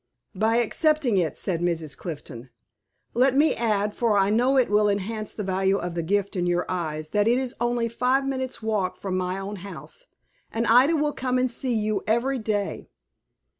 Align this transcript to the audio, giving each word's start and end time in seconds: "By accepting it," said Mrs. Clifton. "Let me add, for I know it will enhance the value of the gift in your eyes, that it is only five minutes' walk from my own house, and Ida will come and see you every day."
"By 0.33 0.55
accepting 0.55 1.17
it," 1.17 1.37
said 1.37 1.61
Mrs. 1.61 1.95
Clifton. 1.95 2.49
"Let 3.13 3.35
me 3.37 3.53
add, 3.53 3.93
for 3.93 4.17
I 4.17 4.31
know 4.31 4.57
it 4.57 4.67
will 4.67 4.89
enhance 4.89 5.31
the 5.31 5.43
value 5.43 5.77
of 5.77 5.93
the 5.93 6.01
gift 6.01 6.35
in 6.35 6.47
your 6.47 6.65
eyes, 6.67 7.09
that 7.09 7.27
it 7.27 7.37
is 7.37 7.53
only 7.61 7.87
five 7.87 8.25
minutes' 8.25 8.63
walk 8.63 8.97
from 8.97 9.15
my 9.15 9.37
own 9.37 9.57
house, 9.57 10.07
and 10.51 10.65
Ida 10.65 10.95
will 10.95 11.13
come 11.13 11.37
and 11.37 11.51
see 11.51 11.75
you 11.75 12.01
every 12.07 12.39
day." 12.39 12.87